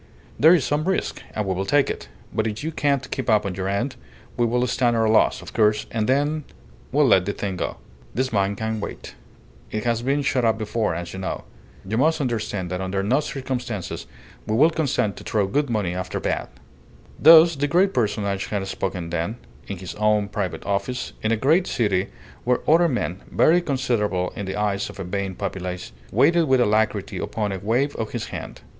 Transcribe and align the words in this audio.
There 0.39 0.55
is 0.55 0.65
some 0.65 0.85
risk, 0.85 1.21
and 1.35 1.45
we 1.45 1.53
will 1.53 1.63
take 1.63 1.87
it; 1.87 2.09
but 2.33 2.47
if 2.47 2.63
you 2.63 2.71
can't 2.71 3.11
keep 3.11 3.29
up 3.29 3.45
your 3.55 3.67
end, 3.67 3.97
we 4.35 4.47
will 4.47 4.65
stand 4.65 4.95
our 4.95 5.07
loss, 5.07 5.43
of 5.43 5.53
course, 5.53 5.85
and 5.91 6.09
then 6.09 6.43
we'll 6.91 7.05
let 7.05 7.27
the 7.27 7.33
thing 7.33 7.55
go. 7.57 7.77
This 8.11 8.33
mine 8.33 8.55
can 8.55 8.79
wait; 8.79 9.13
it 9.69 9.83
has 9.83 10.01
been 10.01 10.23
shut 10.23 10.43
up 10.43 10.57
before, 10.57 10.95
as 10.95 11.13
you 11.13 11.19
know. 11.19 11.43
You 11.87 11.99
must 11.99 12.19
understand 12.19 12.71
that 12.71 12.81
under 12.81 13.03
no 13.03 13.19
circumstances 13.19 14.07
will 14.47 14.57
we 14.57 14.71
consent 14.71 15.17
to 15.17 15.23
throw 15.23 15.45
good 15.45 15.69
money 15.69 15.93
after 15.93 16.19
bad." 16.19 16.47
Thus 17.19 17.55
the 17.55 17.67
great 17.67 17.93
personage 17.93 18.47
had 18.47 18.65
spoken 18.67 19.11
then, 19.11 19.37
in 19.67 19.77
his 19.77 19.93
own 19.93 20.29
private 20.29 20.65
office, 20.65 21.13
in 21.21 21.31
a 21.31 21.37
great 21.37 21.67
city 21.67 22.07
where 22.43 22.67
other 22.67 22.87
men 22.89 23.21
(very 23.29 23.61
considerable 23.61 24.31
in 24.35 24.47
the 24.47 24.55
eyes 24.55 24.89
of 24.89 24.99
a 24.99 25.03
vain 25.03 25.35
populace) 25.35 25.91
waited 26.11 26.45
with 26.45 26.59
alacrity 26.59 27.19
upon 27.19 27.51
a 27.51 27.59
wave 27.59 27.95
of 27.97 28.13
his 28.13 28.29
hand. 28.29 28.61